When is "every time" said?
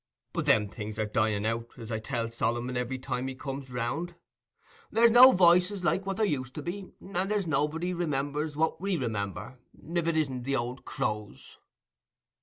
2.75-3.27